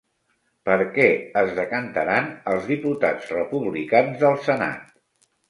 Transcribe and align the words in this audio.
Per 0.69 0.77
què 0.95 1.05
es 1.41 1.53
decantaran 1.59 2.31
els 2.55 2.65
diputats 2.73 3.29
republicans 3.37 4.19
del 4.27 4.43
senat? 4.51 4.91